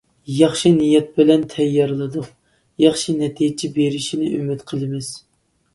ياخشى 0.35 0.69
نىيەت 0.77 1.11
بىلەن 1.21 1.43
تەييارلىدۇق، 1.51 2.33
ياخشى 2.87 3.17
نەتىجە 3.21 3.71
بېرىشىنى 3.79 4.33
ئۈمىد 4.41 4.67
قىلىمىز. 4.73 5.15